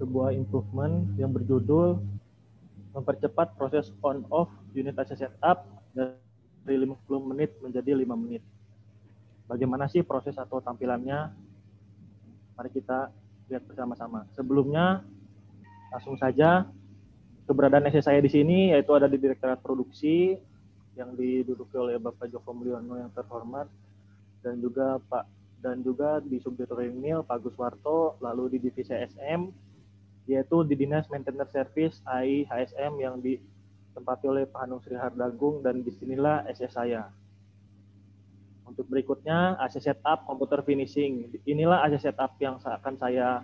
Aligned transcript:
sebuah 0.00 0.32
improvement 0.32 1.04
yang 1.20 1.28
berjudul 1.28 2.00
mempercepat 2.96 3.52
proses 3.60 3.92
on 4.00 4.24
off 4.32 4.48
unit 4.72 4.96
AC 4.96 5.12
setup 5.12 5.68
dari 5.92 6.76
50 6.88 6.96
menit 7.28 7.52
menjadi 7.60 7.92
5 7.92 8.08
menit. 8.16 8.40
Bagaimana 9.44 9.92
sih 9.92 10.00
proses 10.00 10.40
atau 10.40 10.64
tampilannya? 10.64 11.28
Mari 12.56 12.70
kita 12.72 13.12
lihat 13.52 13.62
bersama-sama. 13.68 14.24
Sebelumnya 14.32 15.04
langsung 15.92 16.16
saja 16.16 16.64
keberadaan 17.44 17.92
AC 17.92 18.00
saya 18.00 18.24
di 18.24 18.32
sini 18.32 18.72
yaitu 18.72 18.96
ada 18.96 19.04
di 19.04 19.20
Direktorat 19.20 19.60
Produksi 19.60 20.38
yang 20.96 21.12
diduduki 21.12 21.76
oleh 21.76 22.00
Bapak 22.00 22.32
Joko 22.32 22.56
Mulyono 22.56 22.96
yang 22.96 23.12
terhormat 23.12 23.68
dan 24.40 24.56
juga 24.58 24.96
Pak 25.12 25.28
dan 25.60 25.84
juga 25.84 26.24
di 26.24 26.40
Subdirektor 26.40 26.80
Mil 26.88 27.20
Pak 27.20 27.44
Guswarto, 27.44 28.16
lalu 28.24 28.56
di 28.56 28.64
divisi 28.64 28.96
SM 28.96 29.69
yaitu 30.30 30.62
di 30.62 30.78
Dinas 30.78 31.10
Maintenance 31.10 31.50
Service 31.50 31.98
AI 32.06 32.46
HSM 32.46 33.02
yang 33.02 33.18
ditempati 33.18 34.30
oleh 34.30 34.46
Pak 34.46 34.62
Hanung 34.62 34.78
Sri 34.78 34.94
Hardagung 34.94 35.58
dan 35.66 35.82
di 35.82 35.90
sinilah 35.90 36.46
SS 36.46 36.78
saya. 36.78 37.10
Untuk 38.62 38.86
berikutnya 38.86 39.58
AC 39.58 39.82
setup 39.82 40.30
computer 40.30 40.62
finishing. 40.62 41.34
Inilah 41.42 41.82
AC 41.82 41.98
setup 42.06 42.38
yang 42.38 42.62
akan 42.62 42.94
saya 43.02 43.42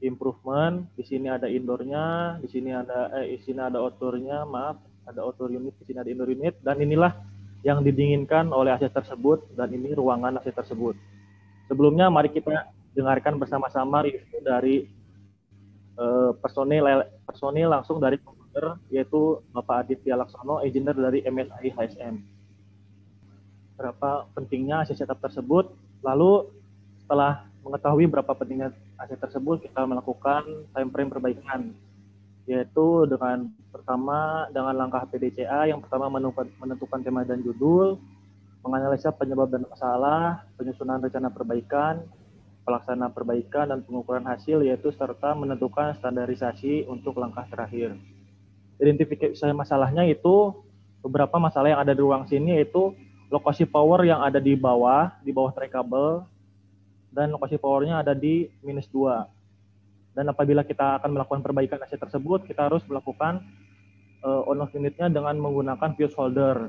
improvement. 0.00 0.88
Di 0.96 1.04
sini 1.04 1.28
ada 1.28 1.44
indoornya, 1.44 2.40
di 2.40 2.48
sini 2.48 2.72
ada 2.72 3.12
eh, 3.20 3.36
di 3.36 3.44
sini 3.44 3.60
ada 3.60 3.76
outdoornya, 3.76 4.48
maaf, 4.48 4.80
ada 5.04 5.20
outdoor 5.20 5.52
unit, 5.52 5.76
di 5.76 5.92
sini 5.92 6.00
ada 6.00 6.08
indoor 6.08 6.32
unit 6.32 6.56
dan 6.64 6.80
inilah 6.80 7.12
yang 7.60 7.84
didinginkan 7.84 8.48
oleh 8.48 8.72
AC 8.72 8.88
tersebut 8.88 9.44
dan 9.52 9.68
ini 9.76 9.92
ruangan 9.92 10.40
AC 10.40 10.56
tersebut. 10.56 10.96
Sebelumnya 11.68 12.08
mari 12.08 12.32
kita 12.32 12.72
dengarkan 12.96 13.36
bersama-sama 13.36 14.00
review 14.00 14.40
dari 14.40 14.88
uh, 15.98 16.30
personil 16.38 16.86
personil 17.26 17.68
langsung 17.68 17.98
dari 17.98 18.16
komputer 18.22 18.78
yaitu 18.88 19.42
Bapak 19.52 19.86
Aditya 19.86 20.14
Laksono, 20.16 20.62
engineer 20.62 20.96
dari 20.96 21.20
MSI 21.26 21.68
HSM. 21.74 22.14
Berapa 23.78 24.26
pentingnya 24.34 24.82
AC 24.82 24.94
setup 24.94 25.18
tersebut? 25.22 25.70
Lalu 26.02 26.50
setelah 27.02 27.46
mengetahui 27.62 28.06
berapa 28.10 28.32
pentingnya 28.32 28.74
AC 28.98 29.14
tersebut, 29.18 29.62
kita 29.66 29.86
melakukan 29.86 30.42
time 30.72 30.90
frame 30.90 31.10
perbaikan 31.12 31.60
yaitu 32.48 33.04
dengan 33.04 33.44
pertama 33.68 34.48
dengan 34.48 34.72
langkah 34.72 35.04
PDCA 35.04 35.68
yang 35.68 35.84
pertama 35.84 36.08
menentukan, 36.08 36.48
menentukan 36.56 37.04
tema 37.04 37.20
dan 37.20 37.44
judul, 37.44 38.00
menganalisa 38.64 39.12
penyebab 39.12 39.52
dan 39.52 39.68
masalah, 39.68 40.48
penyusunan 40.56 40.96
rencana 40.96 41.28
perbaikan, 41.28 42.00
pelaksanaan 42.68 43.16
perbaikan 43.16 43.72
dan 43.72 43.80
pengukuran 43.80 44.28
hasil 44.28 44.60
yaitu 44.60 44.92
serta 44.92 45.32
menentukan 45.32 45.96
standarisasi 45.96 46.84
untuk 46.84 47.16
langkah 47.16 47.48
terakhir. 47.48 47.96
Identifikasi 48.76 49.32
masalahnya 49.56 50.04
itu 50.04 50.52
beberapa 51.00 51.40
masalah 51.40 51.72
yang 51.72 51.80
ada 51.80 51.96
di 51.96 52.04
ruang 52.04 52.28
sini 52.28 52.60
yaitu 52.60 52.92
lokasi 53.32 53.64
power 53.64 54.04
yang 54.04 54.20
ada 54.20 54.36
di 54.36 54.52
bawah, 54.52 55.16
di 55.24 55.32
bawah 55.32 55.48
tray 55.56 55.72
kabel 55.72 56.28
dan 57.08 57.32
lokasi 57.32 57.56
powernya 57.56 58.04
ada 58.04 58.12
di 58.12 58.52
minus 58.60 58.84
2. 58.92 60.12
Dan 60.12 60.28
apabila 60.28 60.60
kita 60.60 61.00
akan 61.00 61.16
melakukan 61.16 61.40
perbaikan 61.40 61.80
AC 61.80 61.96
tersebut, 61.96 62.44
kita 62.44 62.68
harus 62.68 62.84
melakukan 62.84 63.40
uh, 64.20 64.44
on 64.44 64.60
off 64.60 64.76
unitnya 64.76 65.08
dengan 65.08 65.40
menggunakan 65.40 65.96
fuse 65.96 66.12
holder 66.12 66.68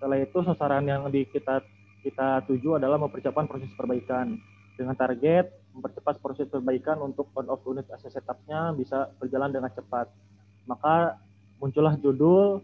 setelah 0.00 0.16
itu 0.16 0.38
sasaran 0.40 0.88
yang 0.88 1.12
di 1.12 1.28
kita 1.28 1.60
kita 2.00 2.44
tuju 2.48 2.80
adalah 2.80 2.96
mempercepat 2.96 3.44
proses 3.48 3.70
perbaikan 3.76 4.40
dengan 4.76 4.96
target 4.96 5.60
mempercepat 5.76 6.18
proses 6.18 6.50
perbaikan 6.50 6.98
untuk 6.98 7.30
on 7.38 7.46
off 7.46 7.62
unit 7.68 7.86
AC 7.94 8.10
setupnya 8.10 8.74
bisa 8.74 9.10
berjalan 9.22 9.54
dengan 9.54 9.70
cepat. 9.70 10.10
Maka 10.66 11.18
muncullah 11.62 11.94
judul 12.00 12.58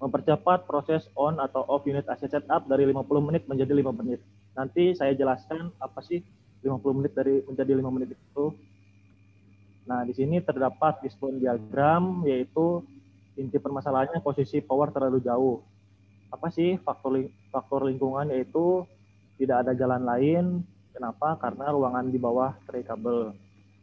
mempercepat 0.00 0.64
proses 0.64 1.08
on 1.16 1.40
atau 1.40 1.64
off 1.68 1.84
unit 1.88 2.04
AC 2.08 2.28
setup 2.28 2.68
dari 2.68 2.88
50 2.88 3.04
menit 3.26 3.42
menjadi 3.48 3.72
5 3.72 4.00
menit. 4.00 4.20
Nanti 4.56 4.92
saya 4.96 5.12
jelaskan 5.16 5.72
apa 5.80 6.00
sih 6.04 6.20
50 6.64 6.98
menit 7.00 7.12
dari 7.16 7.40
menjadi 7.44 7.72
5 7.76 7.94
menit 7.96 8.16
itu. 8.16 8.52
Nah, 9.88 10.04
di 10.04 10.12
sini 10.12 10.38
terdapat 10.44 11.00
dispon 11.00 11.40
diagram 11.40 12.24
yaitu 12.28 12.84
inti 13.40 13.56
permasalahannya 13.56 14.20
posisi 14.20 14.60
power 14.60 14.92
terlalu 14.92 15.24
jauh 15.24 15.64
apa 16.30 16.48
sih 16.54 16.78
faktor 16.80 17.26
faktor 17.50 17.90
lingkungan 17.90 18.30
yaitu 18.30 18.86
tidak 19.36 19.66
ada 19.66 19.72
jalan 19.74 20.02
lain. 20.06 20.44
Kenapa? 20.90 21.38
Karena 21.38 21.70
ruangan 21.70 22.06
di 22.10 22.18
bawah 22.18 22.54
tray 22.66 22.82
kabel. 22.82 23.34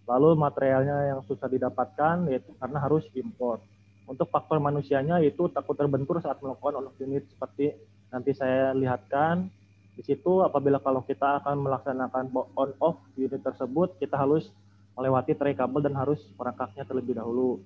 Lalu 0.07 0.29
materialnya 0.39 1.15
yang 1.15 1.19
susah 1.27 1.51
didapatkan 1.51 2.31
yaitu 2.31 2.55
karena 2.59 2.79
harus 2.79 3.03
import. 3.15 3.59
Untuk 4.07 4.31
faktor 4.31 4.63
manusianya 4.63 5.19
itu 5.19 5.51
takut 5.51 5.75
terbentur 5.75 6.23
saat 6.23 6.39
melakukan 6.39 6.79
on 6.79 6.87
unit 7.03 7.27
seperti 7.27 7.75
nanti 8.07 8.31
saya 8.31 8.71
lihatkan 8.71 9.51
di 9.97 10.05
situ 10.05 10.45
apabila 10.45 10.79
kalau 10.79 11.03
kita 11.03 11.43
akan 11.43 11.59
melaksanakan 11.59 12.31
on 12.55 12.71
off 12.79 13.01
unit 13.19 13.43
tersebut 13.43 13.99
kita 13.99 14.15
harus 14.15 14.47
melewati 14.95 15.35
tray 15.35 15.57
kabel 15.57 15.83
dan 15.83 15.97
harus 15.97 16.21
merangkaknya 16.39 16.85
terlebih 16.85 17.17
dahulu. 17.17 17.59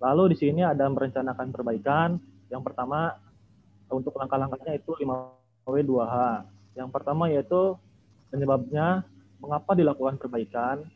Lalu 0.00 0.32
di 0.32 0.36
sini 0.40 0.64
ada 0.64 0.88
merencanakan 0.88 1.52
perbaikan. 1.52 2.16
Yang 2.48 2.62
pertama 2.64 3.14
untuk 3.90 4.14
langkah-langkahnya 4.16 4.78
itu 4.78 4.94
5W2H. 4.98 6.14
Yang 6.78 6.88
pertama 6.94 7.26
yaitu 7.28 7.76
penyebabnya 8.30 9.02
mengapa 9.42 9.74
dilakukan 9.74 10.16
perbaikan. 10.20 10.86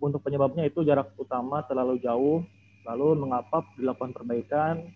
Untuk 0.00 0.24
penyebabnya 0.24 0.64
itu 0.64 0.80
jarak 0.80 1.12
utama 1.20 1.60
terlalu 1.68 2.00
jauh, 2.00 2.40
lalu 2.88 3.08
mengapa 3.20 3.60
dilakukan 3.76 4.16
perbaikan 4.16 4.88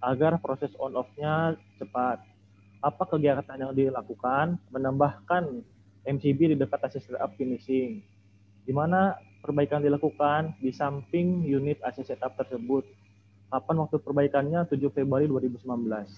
agar 0.00 0.40
proses 0.40 0.72
on 0.80 0.96
off-nya 0.96 1.56
cepat. 1.76 2.24
Apa 2.80 3.04
kegiatan 3.08 3.56
yang 3.60 3.72
dilakukan? 3.76 4.56
Menambahkan 4.72 5.60
MCB 6.08 6.54
di 6.54 6.56
dekat 6.56 6.86
AC 6.86 7.02
setup 7.02 7.34
finishing. 7.36 8.00
Di 8.64 8.72
mana 8.72 9.16
perbaikan 9.44 9.84
dilakukan 9.84 10.56
di 10.64 10.72
samping 10.72 11.44
unit 11.44 11.76
AC 11.84 12.00
setup 12.06 12.34
tersebut 12.40 12.88
Kapan 13.46 13.76
waktu 13.78 13.96
perbaikannya? 14.02 14.66
7 14.66 14.90
Februari 14.90 15.30
2019. 15.30 15.62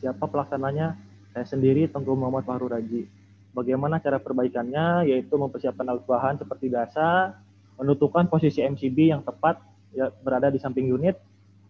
Siapa 0.00 0.24
pelaksananya? 0.24 0.96
Saya 1.36 1.44
sendiri, 1.44 1.84
Tengku 1.84 2.16
Muhammad 2.16 2.48
Fahru 2.48 2.72
Raji. 2.72 3.04
Bagaimana 3.52 4.00
cara 4.00 4.16
perbaikannya? 4.16 5.12
Yaitu 5.12 5.36
mempersiapkan 5.36 5.84
alat 5.84 6.08
bahan 6.08 6.40
seperti 6.40 6.72
biasa, 6.72 7.36
menentukan 7.76 8.32
posisi 8.32 8.64
MCB 8.64 9.12
yang 9.12 9.20
tepat 9.20 9.60
ya, 9.92 10.08
berada 10.24 10.48
di 10.48 10.56
samping 10.56 10.88
unit, 10.88 11.20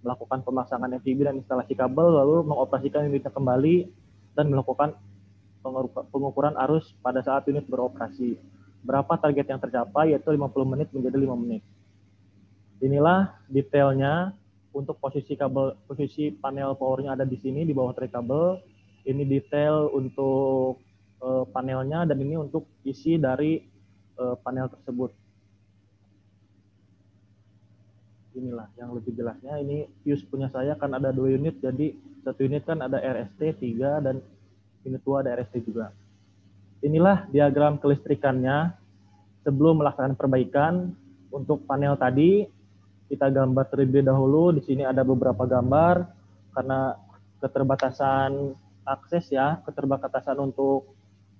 melakukan 0.06 0.46
pemasangan 0.46 0.94
MCB 0.94 1.26
dan 1.26 1.34
instalasi 1.42 1.74
kabel, 1.74 2.06
lalu 2.06 2.46
mengoperasikan 2.46 3.10
unitnya 3.10 3.34
kembali, 3.34 3.90
dan 4.38 4.46
melakukan 4.54 4.94
pengukuran 6.14 6.54
arus 6.70 6.94
pada 7.02 7.18
saat 7.18 7.42
unit 7.50 7.66
beroperasi. 7.66 8.38
Berapa 8.86 9.18
target 9.18 9.50
yang 9.50 9.58
tercapai? 9.58 10.14
Yaitu 10.14 10.30
50 10.30 10.54
menit 10.70 10.88
menjadi 10.94 11.18
5 11.18 11.34
menit. 11.34 11.66
Inilah 12.78 13.34
detailnya 13.50 14.38
untuk 14.78 15.02
posisi 15.02 15.34
kabel 15.34 15.74
posisi 15.90 16.30
panel 16.30 16.78
powernya 16.78 17.18
ada 17.18 17.26
di 17.26 17.34
sini 17.34 17.66
di 17.66 17.74
bawah 17.74 17.90
tray 17.90 18.06
kabel. 18.06 18.62
Ini 19.02 19.26
detail 19.26 19.90
untuk 19.90 20.78
uh, 21.18 21.42
panelnya 21.50 22.06
dan 22.06 22.22
ini 22.22 22.38
untuk 22.38 22.70
isi 22.86 23.18
dari 23.18 23.58
uh, 24.22 24.38
panel 24.38 24.70
tersebut. 24.70 25.10
Inilah 28.38 28.70
yang 28.78 28.94
lebih 28.94 29.18
jelasnya. 29.18 29.58
Ini 29.58 29.90
fuse 30.06 30.22
punya 30.30 30.46
saya 30.54 30.78
kan 30.78 30.94
ada 30.94 31.10
dua 31.10 31.34
unit 31.34 31.58
jadi 31.58 31.90
satu 32.22 32.46
unit 32.46 32.62
kan 32.62 32.78
ada 32.84 33.00
RST 33.00 33.40
3 33.58 34.04
dan 34.04 34.20
unit 34.84 35.00
2 35.02 35.22
ada 35.24 35.40
RST 35.40 35.64
juga. 35.64 35.90
Inilah 36.84 37.26
diagram 37.32 37.80
kelistrikannya 37.80 38.76
sebelum 39.42 39.82
melaksanakan 39.82 40.14
perbaikan. 40.14 40.74
Untuk 41.28 41.68
panel 41.68 41.92
tadi 42.00 42.48
kita 43.08 43.32
gambar 43.32 43.64
terlebih 43.72 44.04
dahulu. 44.04 44.54
Di 44.54 44.62
sini 44.62 44.84
ada 44.84 45.02
beberapa 45.02 45.48
gambar 45.48 46.04
karena 46.52 46.94
keterbatasan 47.40 48.54
akses 48.84 49.32
ya, 49.32 49.60
keterbatasan 49.64 50.36
untuk 50.38 50.92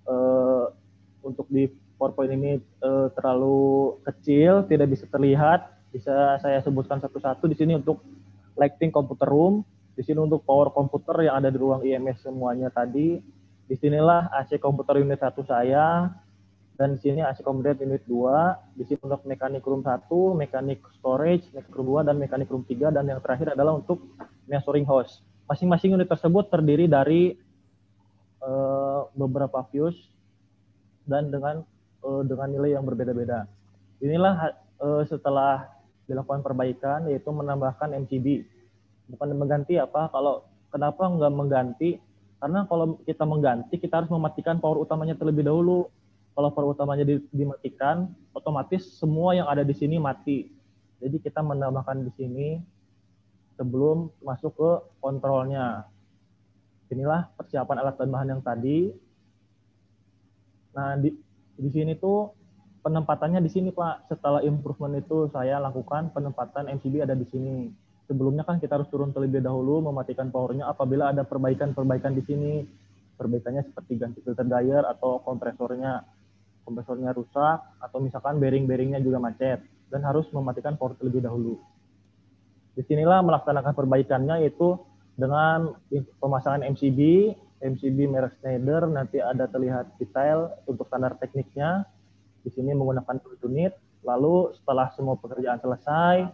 uh, 0.09 0.73
untuk 1.23 1.47
di 1.53 1.69
PowerPoint 1.99 2.33
ini 2.33 2.63
uh, 2.81 3.11
terlalu 3.13 3.99
kecil, 4.07 4.65
tidak 4.67 4.89
bisa 4.97 5.05
terlihat. 5.07 5.77
Bisa 5.89 6.37
saya 6.41 6.61
sebutkan 6.61 7.01
satu-satu 7.01 7.49
di 7.49 7.57
sini 7.57 7.77
untuk 7.77 8.05
lighting 8.55 8.93
computer 8.93 9.27
room, 9.29 9.65
di 9.97 10.05
sini 10.05 10.21
untuk 10.21 10.45
power 10.45 10.71
komputer 10.71 11.27
yang 11.27 11.41
ada 11.43 11.49
di 11.49 11.59
ruang 11.59 11.83
IMS 11.83 12.23
semuanya 12.23 12.69
tadi. 12.71 13.19
Di 13.69 13.77
sinilah 13.77 14.33
AC 14.33 14.57
komputer 14.63 15.05
unit 15.05 15.21
satu 15.21 15.45
saya, 15.45 16.09
dan 16.79 16.95
di 16.95 16.99
sini 17.03 17.27
AC 17.27 17.43
Combat 17.43 17.75
Unit 17.83 18.07
2, 18.07 18.79
di 18.79 18.87
sini 18.87 19.03
untuk 19.03 19.27
mekanik 19.27 19.67
room 19.67 19.83
1, 19.83 20.07
mekanik 20.39 20.79
storage, 20.95 21.51
mekanik 21.51 21.75
room 21.75 22.07
2, 22.07 22.07
dan 22.07 22.17
mekanik 22.23 22.47
room 22.47 22.63
3, 22.63 22.95
dan 22.95 23.05
yang 23.11 23.19
terakhir 23.19 23.59
adalah 23.59 23.75
untuk 23.75 23.99
measuring 24.47 24.87
host. 24.87 25.27
Masing-masing 25.51 25.99
unit 25.99 26.07
tersebut 26.07 26.47
terdiri 26.47 26.87
dari 26.87 27.35
uh, 28.39 29.11
beberapa 29.11 29.67
fuse 29.67 29.99
dan 31.03 31.35
dengan 31.35 31.67
uh, 32.07 32.23
dengan 32.23 32.47
nilai 32.47 32.79
yang 32.79 32.87
berbeda-beda. 32.87 33.51
Inilah 33.99 34.55
uh, 34.79 35.03
setelah 35.03 35.67
dilakukan 36.07 36.47
perbaikan 36.47 37.11
yaitu 37.11 37.29
menambahkan 37.35 37.91
MCB. 38.07 38.47
Bukan 39.11 39.35
mengganti 39.35 39.81
apa? 39.81 40.13
Kalau 40.15 40.47
kenapa 40.71 41.11
nggak 41.11 41.33
mengganti? 41.35 41.99
Karena 42.39 42.63
kalau 42.71 43.03
kita 43.03 43.27
mengganti 43.27 43.83
kita 43.83 44.05
harus 44.05 44.11
mematikan 44.13 44.63
power 44.63 44.79
utamanya 44.85 45.19
terlebih 45.19 45.43
dahulu. 45.43 45.91
Kalau 46.39 46.55
power 46.55 46.71
utamanya 46.71 47.03
dimatikan, 47.35 48.15
otomatis 48.31 48.87
semua 48.95 49.35
yang 49.35 49.51
ada 49.51 49.67
di 49.67 49.75
sini 49.75 49.99
mati. 49.99 50.47
Jadi 51.03 51.19
kita 51.19 51.43
menambahkan 51.43 52.07
di 52.07 52.15
sini 52.15 52.49
sebelum 53.59 54.07
masuk 54.23 54.55
ke 54.55 54.71
kontrolnya. 55.03 55.83
Inilah 56.95 57.27
persiapan 57.35 57.83
alat 57.83 57.99
dan 57.99 58.15
bahan 58.15 58.29
yang 58.39 58.43
tadi. 58.47 58.95
Nah, 60.79 60.95
di, 61.03 61.11
di 61.59 61.71
sini 61.75 61.99
tuh 61.99 62.31
penempatannya 62.87 63.43
di 63.43 63.51
sini 63.51 63.75
Pak. 63.75 64.07
Setelah 64.07 64.39
improvement 64.47 64.95
itu 64.95 65.27
saya 65.35 65.59
lakukan 65.59 66.15
penempatan 66.15 66.71
MCB 66.71 67.03
ada 67.03 67.19
di 67.19 67.27
sini. 67.35 67.67
Sebelumnya 68.07 68.47
kan 68.47 68.63
kita 68.63 68.79
harus 68.79 68.87
turun 68.95 69.11
terlebih 69.11 69.43
dahulu 69.43 69.91
mematikan 69.91 70.31
powernya 70.31 70.71
apabila 70.71 71.11
ada 71.11 71.27
perbaikan-perbaikan 71.27 72.15
di 72.15 72.23
sini. 72.23 72.55
Perbaikannya 73.19 73.67
seperti 73.67 73.99
ganti 73.99 74.23
filter 74.23 74.47
dryer 74.47 74.87
atau 74.87 75.19
kompresornya 75.27 76.18
kompresornya 76.69 77.17
rusak 77.17 77.59
atau 77.81 77.99
misalkan 78.05 78.37
bearing-bearingnya 78.37 79.01
juga 79.01 79.17
macet 79.17 79.65
dan 79.89 80.05
harus 80.05 80.29
mematikan 80.37 80.77
power 80.77 80.93
terlebih 81.01 81.25
dahulu. 81.25 81.57
Di 82.77 82.85
sinilah 82.85 83.25
melaksanakan 83.25 83.73
perbaikannya 83.73 84.45
yaitu 84.45 84.77
dengan 85.17 85.75
pemasangan 86.21 86.63
MCB, 86.63 87.33
MCB 87.59 87.99
merek 88.07 88.39
Schneider, 88.39 88.87
nanti 88.87 89.19
ada 89.19 89.51
terlihat 89.51 89.99
detail 89.99 90.55
untuk 90.69 90.87
standar 90.87 91.19
tekniknya. 91.19 91.89
Di 92.47 92.55
sini 92.55 92.71
menggunakan 92.71 93.19
unit, 93.43 93.75
lalu 94.07 94.55
setelah 94.63 94.95
semua 94.95 95.19
pekerjaan 95.19 95.59
selesai, 95.59 96.31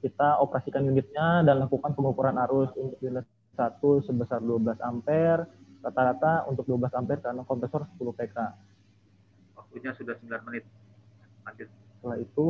kita 0.00 0.40
operasikan 0.40 0.88
unitnya 0.88 1.44
dan 1.44 1.60
lakukan 1.60 1.92
pengukuran 1.92 2.40
arus 2.48 2.72
untuk 2.72 2.96
unit 3.04 3.28
1 3.54 4.08
sebesar 4.08 4.40
12 4.40 4.80
ampere, 4.80 5.44
rata-rata 5.84 6.48
untuk 6.48 6.64
12 6.64 6.88
ampere 6.96 7.20
karena 7.20 7.44
kompresor 7.44 7.84
10 8.00 8.16
PK. 8.16 8.36
Waktunya 9.72 9.96
sudah 9.96 10.14
9 10.20 10.46
menit. 10.52 10.68
Lanjut. 11.48 11.68
Setelah 11.72 12.18
itu 12.20 12.48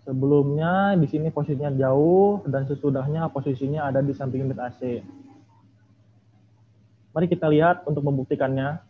Sebelumnya 0.00 0.96
di 0.96 1.06
sini 1.06 1.28
posisinya 1.28 1.70
jauh 1.76 2.40
dan 2.48 2.64
sesudahnya 2.64 3.28
posisinya 3.30 3.92
ada 3.92 4.00
di 4.00 4.10
samping 4.16 4.48
unit 4.48 4.56
AC. 4.56 5.04
Mari 7.14 7.26
kita 7.28 7.46
lihat 7.46 7.84
untuk 7.84 8.02
membuktikannya. 8.02 8.80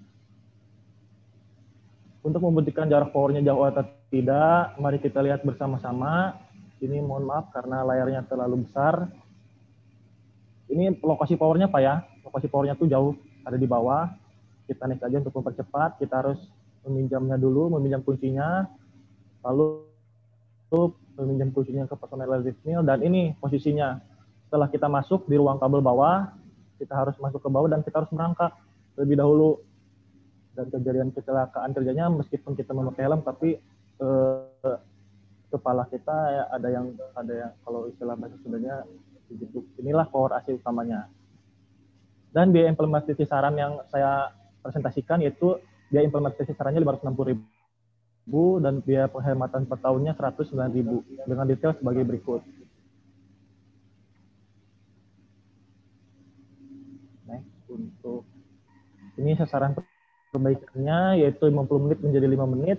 Untuk 2.25 2.41
membuktikan 2.41 2.89
jarak 2.89 3.13
powernya 3.13 3.45
jauh 3.45 3.65
atau 3.69 3.85
tidak, 4.13 4.81
mari 4.81 4.97
kita 4.97 5.21
lihat 5.21 5.45
bersama-sama. 5.45 6.41
Ini 6.81 7.05
mohon 7.05 7.29
maaf 7.29 7.53
karena 7.53 7.85
layarnya 7.85 8.25
terlalu 8.25 8.65
besar. 8.65 9.09
Ini 10.73 11.05
lokasi 11.05 11.35
powernya 11.37 11.69
Pak 11.69 11.81
ya. 11.85 12.01
Lokasi 12.25 12.47
powernya 12.49 12.81
tuh 12.81 12.89
jauh, 12.89 13.13
ada 13.45 13.61
di 13.61 13.69
bawah. 13.69 14.09
Kita 14.71 14.87
naik 14.87 15.03
aja 15.03 15.19
untuk 15.19 15.35
mempercepat. 15.35 15.99
Kita 15.99 16.23
harus 16.23 16.39
meminjamnya 16.87 17.35
dulu, 17.35 17.75
meminjam 17.75 18.07
kuncinya. 18.07 18.71
Lalu 19.43 19.91
meminjam 21.19 21.51
kuncinya 21.51 21.85
ke 21.91 21.95
personel 21.99 22.31
mill 22.65 22.81
dan 22.87 23.03
ini 23.03 23.35
posisinya 23.37 24.01
setelah 24.47 24.71
kita 24.71 24.87
masuk 24.87 25.27
di 25.27 25.37
ruang 25.37 25.59
kabel 25.59 25.83
bawah 25.83 26.31
kita 26.81 26.97
harus 26.97 27.15
masuk 27.21 27.43
ke 27.43 27.51
bawah 27.51 27.69
dan 27.69 27.85
kita 27.85 28.01
harus 28.01 28.11
merangkak 28.15 28.55
lebih 28.97 29.21
dahulu 29.21 29.61
dan 30.57 30.67
kejadian 30.73 31.11
kecelakaan 31.13 31.71
kerjanya 31.77 32.09
meskipun 32.09 32.57
kita 32.57 32.73
memakai 32.73 33.05
helm 33.07 33.21
tapi 33.21 33.61
eh, 34.01 34.79
kepala 35.51 35.85
kita 35.91 36.17
ya, 36.31 36.45
ada 36.55 36.69
yang 36.71 36.87
ada 37.19 37.33
yang 37.35 37.53
kalau 37.67 37.91
istilah 37.91 38.15
bahasa 38.17 38.39
Sundanya 38.43 38.87
inilah 39.79 40.07
AC 40.11 40.47
utamanya 40.57 41.07
dan 42.31 42.55
biaya 42.55 42.71
implementasi 42.71 43.27
saran 43.27 43.59
yang 43.59 43.79
saya 43.91 44.31
presentasikan 44.61 45.25
yaitu 45.25 45.59
biaya 45.91 46.07
implementasi 46.07 46.55
sarannya 46.55 46.85
560 46.85 47.33
ribu 47.35 48.63
dan 48.63 48.79
biaya 48.85 49.11
penghematan 49.11 49.67
per 49.67 49.79
tahunnya 49.83 50.15
109.000 50.15 51.27
dengan 51.27 51.47
detail 51.51 51.75
sebagai 51.75 52.07
berikut. 52.07 52.41
Next, 57.27 57.51
untuk 57.67 58.23
ini 59.19 59.35
sasaran 59.35 59.75
perbaikannya 60.31 61.27
yaitu 61.27 61.51
50 61.51 61.85
menit 61.85 61.99
menjadi 62.05 62.27
5 62.31 62.55
menit. 62.55 62.79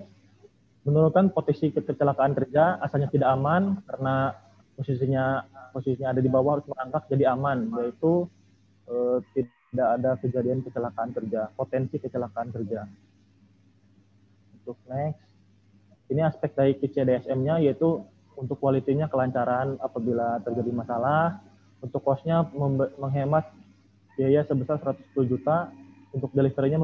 Menurunkan 0.82 1.30
potensi 1.30 1.70
kecelakaan 1.70 2.34
kerja 2.34 2.82
asalnya 2.82 3.06
tidak 3.14 3.30
aman 3.38 3.86
karena 3.86 4.34
posisinya 4.74 5.46
posisinya 5.78 6.10
ada 6.10 6.22
di 6.26 6.32
bawah 6.32 6.58
harus 6.58 6.66
merangkak 6.66 7.06
jadi 7.06 7.38
aman 7.38 7.70
yaitu 7.78 8.26
eh, 8.90 9.18
tidak 9.38 9.61
ada 9.72 10.20
kejadian 10.20 10.60
kecelakaan 10.68 11.16
kerja, 11.16 11.48
potensi 11.56 11.96
kecelakaan 11.96 12.52
kerja. 12.52 12.84
Untuk 14.60 14.76
next 14.92 15.24
ini 16.12 16.22
aspek 16.28 16.52
dari 16.52 16.76
KCDSM-nya 16.76 17.64
yaitu 17.64 18.04
untuk 18.36 18.60
kualitinya 18.60 19.08
kelancaran 19.08 19.80
apabila 19.80 20.44
terjadi 20.44 20.72
masalah. 20.76 21.40
Untuk 21.80 22.04
cost-nya 22.04 22.46
menghemat 23.00 23.48
biaya 24.20 24.44
sebesar 24.44 24.76
110 24.84 25.32
juta. 25.32 25.72
Untuk 26.12 26.36
delivery-nya 26.36 26.76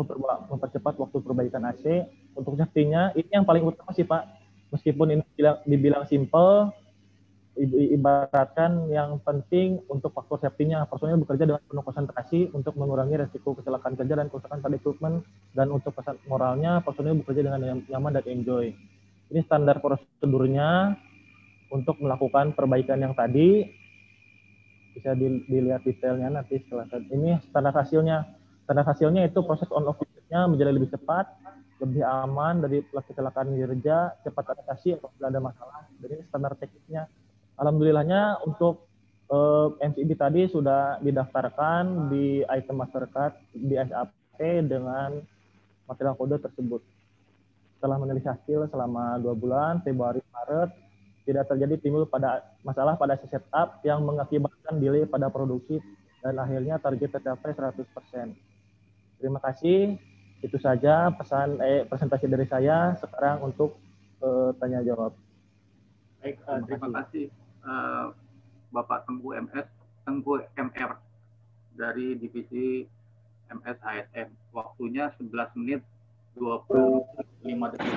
mempercepat 0.47 0.95
waktu 0.95 1.17
perbaikan 1.19 1.67
AC. 1.67 2.07
Untuk 2.39 2.55
safety-nya, 2.55 3.11
ini 3.19 3.27
yang 3.27 3.43
paling 3.43 3.67
utama 3.67 3.91
sih 3.91 4.07
Pak. 4.07 4.23
Meskipun 4.71 5.19
ini 5.19 5.23
dibilang 5.67 6.07
simple, 6.07 6.71
ibaratkan 7.93 8.87
yang 8.93 9.17
penting 9.25 9.81
untuk 9.89 10.13
faktor 10.13 10.37
safety-nya. 10.39 10.85
Personil 10.85 11.17
bekerja 11.21 11.49
dengan 11.49 11.61
penuh 11.65 11.83
konsentrasi 11.83 12.53
untuk 12.53 12.77
mengurangi 12.77 13.17
resiko 13.17 13.57
kecelakaan 13.57 13.97
kerja 13.97 14.13
dan 14.13 14.29
kerusakan 14.29 14.61
pada 14.61 14.75
equipment. 14.77 15.25
Dan 15.51 15.73
untuk 15.73 15.97
pesan 15.97 16.21
moralnya, 16.29 16.79
personil 16.85 17.17
bekerja 17.17 17.49
dengan 17.49 17.81
nyaman 17.89 18.21
dan 18.21 18.25
enjoy. 18.29 18.71
Ini 19.27 19.41
standar 19.43 19.81
prosedurnya 19.81 20.95
untuk 21.73 21.99
melakukan 21.99 22.53
perbaikan 22.53 23.01
yang 23.01 23.17
tadi. 23.17 23.65
Bisa 24.95 25.13
dilihat 25.17 25.85
detailnya 25.85 26.41
nanti 26.41 26.61
setelah 26.63 26.89
ini 27.09 27.37
standar 27.49 27.73
hasilnya. 27.73 28.25
Standar 28.65 28.85
hasilnya 28.85 29.25
itu 29.25 29.39
proses 29.45 29.69
on 29.73 29.85
off 29.87 29.99
nya 30.27 30.43
menjadi 30.43 30.71
lebih 30.75 30.91
cepat, 30.91 31.23
lebih 31.79 32.03
aman 32.03 32.59
dari 32.59 32.83
kecelakaan 32.83 33.55
kerja, 33.55 34.11
cepat 34.27 34.43
adaptasi 34.59 34.99
apabila 34.99 35.31
ada 35.31 35.39
masalah. 35.39 35.87
Jadi 36.03 36.15
standar 36.27 36.51
tekniknya. 36.59 37.07
Alhamdulillahnya 37.57 38.45
untuk 38.45 38.85
eh, 39.33 39.67
MCB 39.81 40.09
tadi 40.13 40.41
sudah 40.45 41.01
didaftarkan 41.01 42.13
di 42.13 42.45
item 42.45 42.85
masyarakat 42.85 43.31
di 43.53 43.75
SAP 43.75 44.37
dengan 44.69 45.17
material 45.89 46.13
kode 46.13 46.37
tersebut 46.37 46.81
setelah 47.77 48.01
menulis 48.01 48.25
hasil 48.25 48.65
selama 48.73 49.21
dua 49.21 49.37
bulan, 49.37 49.85
Februari, 49.85 50.17
Maret, 50.33 50.73
tidak 51.29 51.45
terjadi 51.45 51.77
timbul 51.77 52.09
pada 52.09 52.41
masalah 52.65 52.97
pada 52.97 53.13
setup 53.21 53.77
yang 53.85 54.01
mengakibatkan 54.01 54.81
delay 54.81 55.05
pada 55.05 55.29
produksi 55.29 55.77
dan 56.25 56.41
akhirnya 56.41 56.81
target 56.81 57.13
tercapai 57.13 57.53
100%. 57.53 58.33
Terima 59.21 59.37
kasih. 59.37 60.01
Itu 60.41 60.57
saja 60.57 61.13
pesan 61.13 61.61
eh, 61.61 61.85
presentasi 61.85 62.25
dari 62.25 62.49
saya. 62.49 62.97
Sekarang 62.97 63.45
untuk 63.45 63.77
eh, 64.25 64.49
tanya 64.57 64.81
jawab. 64.81 65.13
Baik, 66.17 66.41
uh, 66.49 66.59
terima, 66.65 66.89
kasih, 67.05 67.29
uh, 67.67 68.15
Bapak 68.71 69.03
Tengku 69.05 69.35
MS, 69.35 69.67
Tengku 70.07 70.39
MR 70.55 70.91
dari 71.75 72.15
divisi 72.17 72.87
MS 73.51 73.79
ASM. 73.83 74.27
Waktunya 74.55 75.11
11 75.19 75.59
menit 75.59 75.81
25 76.35 77.71
detik. 77.75 77.93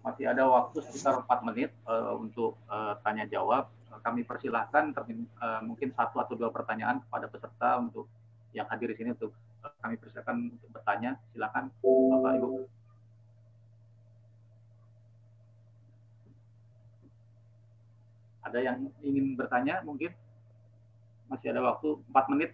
Masih 0.00 0.24
ada 0.32 0.48
waktu 0.48 0.78
sekitar 0.88 1.20
4 1.24 1.48
menit 1.48 1.70
uh, 1.84 2.16
untuk 2.16 2.56
uh, 2.70 2.96
tanya 3.04 3.28
jawab. 3.28 3.68
Kami 4.00 4.24
persilahkan 4.24 4.96
uh, 4.96 5.60
mungkin 5.60 5.92
satu 5.92 6.24
atau 6.24 6.32
dua 6.32 6.48
pertanyaan 6.48 7.04
kepada 7.04 7.28
peserta 7.28 7.76
untuk 7.76 8.08
yang 8.56 8.64
hadir 8.72 8.88
di 8.94 8.96
sini 8.96 9.12
untuk 9.12 9.36
kami 9.84 10.00
persilahkan 10.00 10.56
untuk 10.56 10.70
bertanya. 10.72 11.20
Silakan 11.36 11.68
Bapak 11.84 12.32
Ibu. 12.40 12.79
Ada 18.50 18.66
yang 18.66 18.90
ingin 19.06 19.38
bertanya 19.38 19.78
mungkin? 19.86 20.10
Masih 21.30 21.54
ada 21.54 21.62
waktu 21.62 22.02
4 22.10 22.30
menit. 22.34 22.50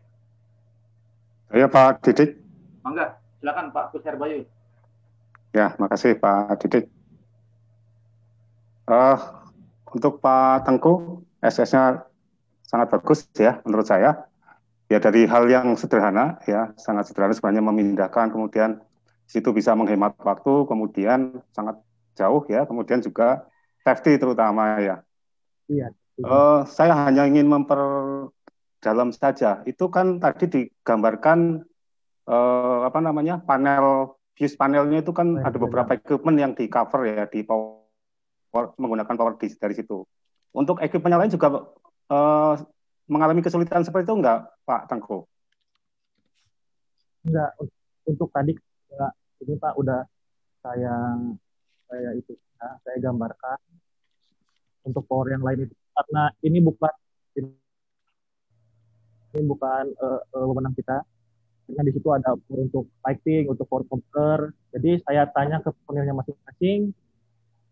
Saya 1.49 1.73
Pak 1.73 2.05
Didik. 2.05 2.37
Mangga, 2.85 3.17
silakan 3.41 3.73
Pak 3.73 3.97
Kusher 3.97 4.21
Bayu. 4.21 4.45
Ya, 5.57 5.73
makasih 5.81 6.21
Pak 6.21 6.61
Didik. 6.61 6.93
Uh, 8.85 9.17
untuk 9.89 10.21
Pak 10.21 10.69
Tengku, 10.69 11.25
SS-nya 11.41 12.05
sangat 12.69 12.93
bagus 12.93 13.25
ya 13.33 13.65
menurut 13.65 13.89
saya. 13.89 14.29
ya 14.87 15.03
dari 15.03 15.27
hal 15.27 15.51
yang 15.51 15.75
sederhana 15.75 16.39
ya 16.47 16.71
sangat 16.79 17.11
sederhana 17.11 17.35
sebenarnya 17.35 17.59
memindahkan 17.59 18.31
kemudian 18.31 18.79
situ 19.27 19.51
bisa 19.51 19.75
menghemat 19.75 20.15
waktu 20.23 20.63
kemudian 20.71 21.43
sangat 21.51 21.83
jauh 22.15 22.47
ya 22.47 22.63
kemudian 22.71 23.03
juga 23.03 23.51
safety 23.83 24.15
terutama 24.15 24.79
ya. 24.79 25.06
Iya. 25.67 25.89
Uh, 26.17 26.65
saya 26.65 26.97
hanya 27.07 27.29
ingin 27.29 27.45
memperdalam 27.45 29.13
saja 29.13 29.61
itu 29.69 29.85
kan 29.93 30.17
tadi 30.17 30.49
digambarkan 30.49 31.61
uh, 32.25 32.89
apa 32.89 32.99
namanya 33.05 33.37
panel 33.45 34.17
fuse 34.33 34.57
panelnya 34.57 35.05
itu 35.05 35.13
kan 35.13 35.37
ada 35.45 35.57
beberapa 35.61 35.93
equipment 35.97 36.37
yang 36.41 36.53
di 36.57 36.69
cover 36.73 37.05
ya 37.05 37.25
di 37.29 37.45
power 37.45 38.73
menggunakan 38.81 39.13
power 39.17 39.37
disk 39.37 39.61
dari 39.61 39.77
situ. 39.77 40.09
Untuk 40.57 40.81
equipment 40.81 41.13
yang 41.13 41.23
lain 41.25 41.35
juga 41.37 41.69
uh, 42.09 42.55
mengalami 43.05 43.45
kesulitan 43.45 43.85
seperti 43.85 44.09
itu 44.09 44.17
enggak 44.17 44.49
Pak 44.65 44.89
Tengku? 44.89 45.29
Enggak, 47.29 47.53
untuk 48.09 48.29
tadi 48.33 48.57
enggak. 48.93 49.13
Ini 49.37 49.55
Pak 49.61 49.75
udah 49.77 50.01
saya 50.65 50.95
saya 51.87 52.11
itu 52.17 52.33
ya, 52.33 52.69
saya 52.81 52.97
gambarkan 53.05 53.61
untuk 54.87 55.03
power 55.11 55.35
yang 55.35 55.43
lain 55.43 55.67
itu 55.67 55.75
karena 55.97 56.23
ini 56.47 56.59
bukan 56.63 56.93
ini 59.37 59.45
bukan 59.45 59.85
uh, 60.01 60.21
uh, 60.33 60.45
wewenang 60.49 60.73
kita. 60.73 61.05
Karena 61.67 61.83
di 61.83 61.93
situ 61.93 62.09
ada 62.15 62.33
untuk 62.49 62.89
lighting, 63.03 63.51
untuk 63.51 63.67
power 63.67 63.85
komputer. 63.91 64.55
Jadi 64.71 65.03
saya 65.03 65.27
tanya 65.35 65.59
ke 65.61 65.75
personilnya 65.75 66.15
masing-masing, 66.15 66.95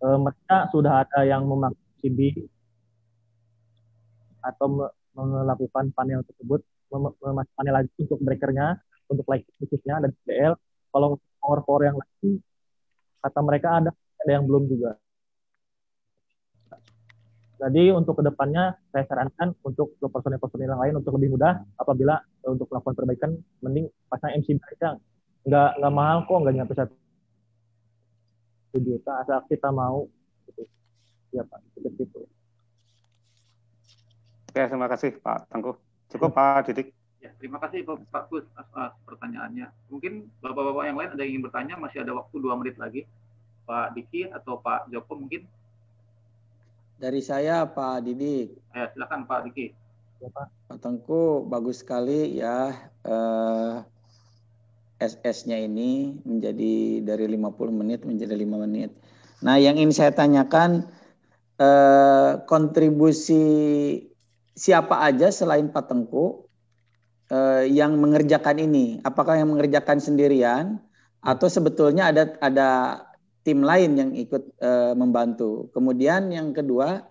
uh, 0.02 0.18
mereka 0.18 0.68
sudah 0.74 1.06
ada 1.06 1.22
yang 1.24 1.46
memakai 1.46 1.78
CD 2.02 2.44
atau 4.44 4.90
melakukan 5.14 5.94
panel 5.96 6.20
tersebut, 6.26 6.60
memasang 6.92 7.54
panel 7.56 7.74
lagi 7.80 7.88
untuk 7.96 8.20
breakernya, 8.20 8.76
untuk 9.08 9.24
lighting 9.30 9.56
khususnya 9.62 10.02
dan 10.04 10.10
DL. 10.26 10.52
Kalau 10.90 11.16
power-power 11.40 11.82
yang 11.86 11.96
lain, 11.96 12.42
kata 13.24 13.40
mereka 13.40 13.68
ada, 13.78 13.90
ada 13.94 14.30
yang 14.30 14.44
belum 14.44 14.68
juga. 14.68 14.98
Jadi 17.64 17.96
untuk 17.96 18.20
ke 18.20 18.22
depannya 18.28 18.76
saya 18.92 19.08
sarankan 19.08 19.56
untuk 19.64 19.96
personil-personil 19.96 20.68
yang 20.68 20.82
lain 20.84 20.94
untuk 21.00 21.16
lebih 21.16 21.32
mudah 21.32 21.64
apabila 21.80 22.20
untuk 22.44 22.68
melakukan 22.68 22.92
perbaikan 22.92 23.30
mending 23.64 23.88
pasang 24.12 24.36
MC 24.36 24.60
aja 24.76 25.00
nggak 25.48 25.70
nggak 25.80 25.92
mahal 25.96 26.28
kok 26.28 26.40
nggak 26.44 26.54
nyampe 26.60 26.72
satu 26.76 26.92
juta 28.76 29.12
asal 29.24 29.40
kita 29.48 29.72
mau 29.72 30.04
gitu. 30.52 30.68
ya 31.32 31.40
pak 31.48 31.64
seperti 31.72 32.04
itu. 32.04 32.20
Oke 34.52 34.62
terima 34.68 34.86
kasih 34.92 35.10
Pak 35.24 35.48
Tengku. 35.48 35.72
Cukup 36.12 36.30
ya. 36.30 36.36
Pak 36.36 36.68
Didik. 36.68 36.88
Ya, 37.24 37.32
terima 37.40 37.56
kasih 37.56 37.88
Pak 37.88 38.28
Gus 38.28 38.44
atas 38.52 38.92
pertanyaannya. 39.08 39.72
Mungkin 39.88 40.28
bapak-bapak 40.44 40.84
yang 40.84 41.00
lain 41.00 41.10
ada 41.16 41.20
yang 41.24 41.32
ingin 41.34 41.44
bertanya, 41.48 41.74
masih 41.80 42.04
ada 42.04 42.12
waktu 42.12 42.36
dua 42.36 42.52
menit 42.60 42.76
lagi. 42.76 43.08
Pak 43.64 43.96
Diki 43.96 44.28
atau 44.28 44.60
Pak 44.60 44.92
Joko 44.92 45.16
mungkin? 45.16 45.48
Dari 46.94 47.20
saya 47.20 47.66
Pak 47.66 48.06
Didik. 48.06 48.54
Ya, 48.70 48.86
silakan 48.94 49.26
Pak 49.26 49.50
Diki. 49.50 49.74
Ya, 50.22 50.28
Pak. 50.30 50.46
Pak 50.70 50.78
Tengku 50.78 51.44
bagus 51.46 51.82
sekali 51.82 52.38
ya 52.38 52.70
eh, 53.04 53.74
SS-nya 55.02 55.58
ini 55.58 56.16
menjadi 56.22 57.02
dari 57.02 57.26
50 57.28 57.80
menit 57.80 58.00
menjadi 58.06 58.34
5 58.38 58.64
menit. 58.64 58.90
Nah, 59.44 59.60
yang 59.60 59.76
ingin 59.76 59.92
saya 59.92 60.14
tanyakan 60.14 60.86
eh, 61.58 62.32
kontribusi 62.46 63.44
siapa 64.54 65.02
aja 65.02 65.28
selain 65.34 65.68
Pak 65.68 65.90
Tengku 65.90 66.46
eh, 67.28 67.66
yang 67.68 67.98
mengerjakan 67.98 68.62
ini? 68.62 69.02
Apakah 69.02 69.36
yang 69.36 69.50
mengerjakan 69.50 69.98
sendirian 69.98 70.78
atau 71.24 71.48
sebetulnya 71.50 72.14
ada 72.14 72.36
ada 72.38 72.68
tim 73.44 73.60
lain 73.60 73.92
yang 73.94 74.10
ikut 74.16 74.42
uh, 74.64 74.96
membantu. 74.96 75.68
Kemudian 75.76 76.32
yang 76.32 76.56
kedua 76.56 77.04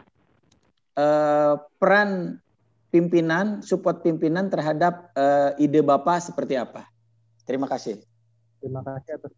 uh, 0.97 1.53
peran 1.77 2.41
pimpinan, 2.89 3.61
support 3.61 4.01
pimpinan 4.01 4.49
terhadap 4.49 5.13
uh, 5.13 5.53
ide 5.61 5.85
Bapak 5.85 6.25
seperti 6.25 6.57
apa? 6.57 6.89
Terima 7.45 7.69
kasih. 7.69 8.01
Terima 8.57 8.81
kasih 8.81 9.21
atas 9.21 9.31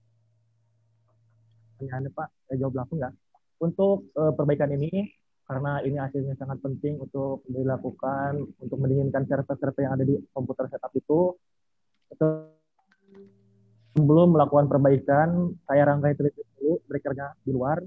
pertanyaannya 1.75 2.11
Pak. 2.15 2.27
Saya 2.47 2.57
jawab 2.63 2.73
langsung 2.79 2.99
ya. 3.03 3.11
Untuk 3.59 4.11
uh, 4.15 4.31
perbaikan 4.31 4.71
ini, 4.71 5.11
karena 5.47 5.83
ini 5.83 5.99
hasilnya 5.99 6.35
sangat 6.39 6.63
penting 6.63 6.99
untuk 6.99 7.43
dilakukan, 7.47 8.39
untuk 8.59 8.77
mendinginkan 8.79 9.27
server-server 9.27 9.81
yang 9.83 9.93
ada 9.99 10.05
di 10.07 10.15
komputer 10.31 10.67
setup 10.71 10.91
itu, 10.95 11.35
sebelum 13.95 14.35
melakukan 14.35 14.67
perbaikan, 14.67 15.55
saya 15.67 15.87
rangkai 15.87 16.15
terlebih 16.19 16.43
dulu 16.95 17.11
breakernya 17.11 17.27
di 17.43 17.51
luar, 17.51 17.77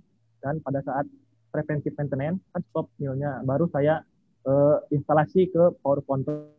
dan 0.44 0.60
pada 0.60 0.84
saat 0.84 1.08
preventive 1.48 1.96
maintenance, 1.96 2.44
kan 2.52 2.60
stop 2.68 2.92
millnya, 3.00 3.40
baru 3.42 3.64
saya 3.72 4.04
uh, 4.44 4.84
instalasi 4.92 5.48
ke 5.48 5.72
power 5.80 6.04
control 6.04 6.52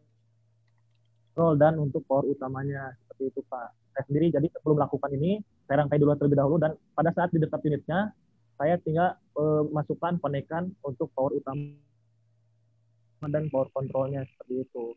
dan 1.56 1.78
untuk 1.78 2.02
power 2.10 2.26
utamanya, 2.26 2.98
seperti 3.06 3.30
itu 3.30 3.42
Pak. 3.46 3.70
Saya 3.94 4.04
sendiri, 4.10 4.28
jadi 4.34 4.48
sebelum 4.60 4.82
melakukan 4.82 5.12
ini, 5.14 5.40
saya 5.70 5.86
rangkai 5.86 6.02
dulu 6.02 6.18
terlebih 6.18 6.40
dahulu, 6.42 6.58
dan 6.58 6.74
pada 6.98 7.14
saat 7.14 7.30
di 7.32 7.40
dekat 7.40 7.62
unitnya, 7.64 8.12
saya 8.60 8.76
tinggal 8.82 9.16
uh, 9.40 9.64
masukkan 9.72 10.20
konekan 10.20 10.74
untuk 10.84 11.14
power 11.16 11.32
utama 11.38 11.78
dan 13.30 13.48
power 13.48 13.72
controlnya 13.72 14.26
seperti 14.28 14.68
itu. 14.68 14.96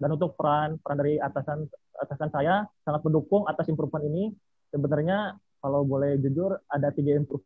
Dan 0.00 0.16
untuk 0.16 0.38
peran 0.38 0.78
peran 0.80 0.98
dari 0.98 1.20
atasan 1.20 1.66
atasan 2.00 2.30
saya 2.32 2.64
sangat 2.86 3.04
mendukung 3.04 3.44
atas 3.50 3.68
improvement 3.68 4.06
ini. 4.06 4.32
Sebenarnya 4.70 5.34
kalau 5.60 5.84
boleh 5.84 6.16
jujur 6.16 6.56
ada 6.72 6.88
tiga 6.90 7.20
improvement 7.20 7.44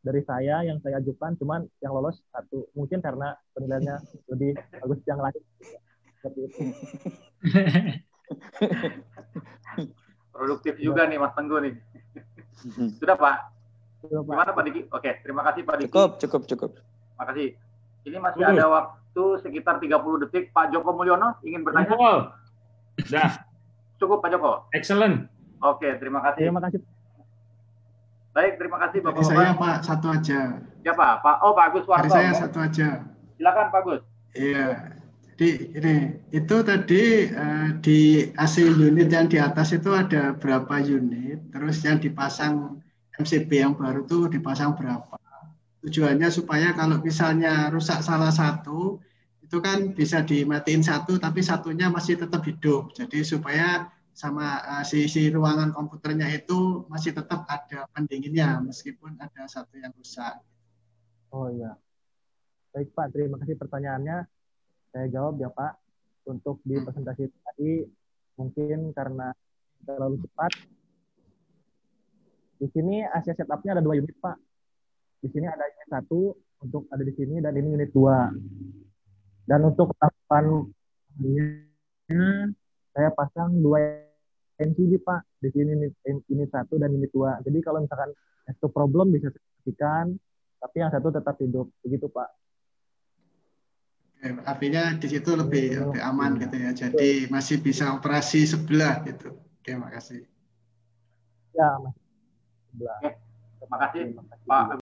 dari 0.00 0.24
saya 0.24 0.64
yang 0.64 0.80
saya 0.82 0.96
ajukan, 0.98 1.36
cuman 1.38 1.68
yang 1.78 1.94
lolos 1.94 2.18
satu. 2.34 2.66
Mungkin 2.74 3.00
karena 3.04 3.36
penilaiannya 3.54 3.96
lebih 4.34 4.54
bagus 4.56 4.98
yang 5.06 5.20
lain. 5.22 5.42
Seperti 6.20 6.40
itu. 6.44 6.60
Produktif 10.34 10.74
juga 10.80 11.06
nih 11.06 11.18
Mas 11.20 11.34
Tenggu 11.36 11.60
nih. 11.60 11.74
Sudah 12.96 13.16
Pak? 13.16 13.36
Sudah, 14.00 14.22
Pak. 14.24 14.32
Gimana 14.32 14.52
Pak 14.56 14.64
Diki? 14.68 14.82
Oke, 14.88 15.20
terima 15.20 15.42
kasih 15.44 15.62
Pak 15.64 15.76
Diki. 15.80 15.92
Cukup, 15.92 16.18
cukup, 16.20 16.42
cukup. 16.48 16.70
Terima 16.80 17.24
kasih. 17.28 17.48
Ini 18.08 18.16
masih 18.16 18.48
ada 18.48 18.64
waktu 18.72 19.24
sekitar 19.44 19.76
30 19.76 20.24
detik. 20.24 20.48
Pak 20.56 20.72
Joko 20.72 20.96
Mulyono 20.96 21.36
ingin 21.44 21.60
bertanya? 21.60 21.92
Sudah. 23.04 23.49
Cukup 24.00 24.24
Pak 24.24 24.32
Joko? 24.32 24.64
Excellent. 24.72 25.28
Oke, 25.60 25.92
terima 26.00 26.24
kasih. 26.24 26.48
Terima 26.48 26.60
kasih. 26.64 26.80
Baik, 28.32 28.52
terima 28.56 28.78
kasih 28.80 28.98
Bapak. 29.04 29.20
Dari 29.20 29.28
saya 29.28 29.52
Pak, 29.52 29.76
satu 29.84 30.06
aja. 30.08 30.40
Siapa? 30.80 31.08
Pak 31.20 31.36
Oh, 31.44 31.52
Pak 31.52 31.64
Agus 31.68 31.84
Warto. 31.84 32.08
Dari 32.08 32.10
saya 32.14 32.30
satu 32.32 32.58
aja. 32.64 32.88
Silakan 33.36 33.66
Pak 33.68 33.80
Gus. 33.84 34.02
Iya. 34.32 34.66
Jadi 35.40 35.72
ini 35.72 35.94
itu 36.36 36.56
tadi 36.60 37.02
eh, 37.32 37.68
di 37.80 38.28
AC 38.36 38.60
unit 38.60 39.08
yang 39.08 39.26
di 39.28 39.40
atas 39.40 39.72
itu 39.72 39.88
ada 39.92 40.36
berapa 40.36 40.80
unit, 40.84 41.48
terus 41.48 41.80
yang 41.80 41.96
dipasang 41.96 42.80
MCB 43.16 43.50
yang 43.52 43.72
baru 43.72 44.04
itu 44.04 44.28
dipasang 44.28 44.76
berapa. 44.76 45.16
Tujuannya 45.80 46.28
supaya 46.28 46.76
kalau 46.76 47.00
misalnya 47.00 47.72
rusak 47.72 48.04
salah 48.04 48.28
satu, 48.28 49.00
itu 49.50 49.58
kan 49.58 49.90
bisa 49.90 50.22
dimatiin 50.22 50.78
satu, 50.78 51.18
tapi 51.18 51.42
satunya 51.42 51.90
masih 51.90 52.14
tetap 52.14 52.46
hidup. 52.46 52.94
Jadi 52.94 53.26
supaya 53.26 53.90
sama 54.14 54.62
uh, 54.62 54.84
si, 54.86 55.10
si 55.10 55.26
ruangan 55.26 55.74
komputernya 55.74 56.30
itu 56.30 56.86
masih 56.86 57.10
tetap 57.10 57.50
ada 57.50 57.90
pendinginnya, 57.90 58.62
meskipun 58.62 59.18
ada 59.18 59.50
satu 59.50 59.74
yang 59.74 59.90
rusak. 59.98 60.38
Oh 61.34 61.50
iya. 61.50 61.74
Baik 62.70 62.94
Pak, 62.94 63.10
terima 63.10 63.42
kasih 63.42 63.58
pertanyaannya. 63.58 64.22
Saya 64.94 65.06
jawab 65.10 65.42
ya 65.42 65.50
Pak. 65.50 65.82
Untuk 66.30 66.62
di 66.62 66.78
presentasi 66.78 67.26
tadi, 67.26 67.82
mungkin 68.38 68.94
karena 68.94 69.34
terlalu 69.82 70.22
cepat. 70.30 70.52
Di 72.62 72.70
sini 72.70 73.02
AC 73.02 73.34
setupnya 73.34 73.74
ada 73.74 73.82
dua 73.82 73.98
unit 73.98 74.14
Pak 74.22 74.38
di 75.20 75.28
sini 75.28 75.46
ada 75.46 75.64
unit 75.68 75.88
satu 75.92 76.32
untuk 76.64 76.88
ada 76.88 77.04
di 77.04 77.12
sini 77.12 77.44
dan 77.44 77.52
ini 77.52 77.76
unit 77.76 77.92
dua 77.92 78.32
dan 79.50 79.66
untuk 79.66 79.90
melakukan 79.98 80.70
saya 82.94 83.10
pasang 83.10 83.58
dua 83.58 83.82
NCD 84.62 85.02
pak. 85.02 85.26
Di 85.42 85.50
sini 85.50 85.74
unit, 85.74 85.94
unit 86.30 86.48
satu 86.54 86.78
dan 86.78 86.94
unit 86.94 87.10
dua. 87.10 87.42
Jadi 87.42 87.58
kalau 87.58 87.82
misalkan 87.82 88.14
itu 88.46 88.66
problem 88.70 89.10
bisa 89.10 89.26
dipastikan. 89.34 90.14
Tapi 90.60 90.76
yang 90.78 90.92
satu 90.94 91.10
tetap 91.10 91.34
hidup. 91.42 91.66
Begitu 91.82 92.06
pak. 92.06 92.30
Oke, 94.20 94.38
artinya 94.46 94.94
di 95.00 95.08
situ 95.08 95.32
lebih, 95.34 95.82
lebih 95.82 96.02
aman 96.04 96.38
gitu 96.38 96.54
ya. 96.54 96.70
Jadi 96.70 97.26
masih 97.32 97.58
bisa 97.58 97.90
operasi 97.96 98.46
sebelah 98.46 99.02
gitu. 99.02 99.34
Oke 99.34 99.74
makasih. 99.74 100.28
Ya 101.58 101.74
masih 101.82 102.06
sebelah. 102.70 102.98
Oke, 103.02 103.10
terima 103.58 103.76
kasih. 103.82 104.02
Pak 104.46 104.78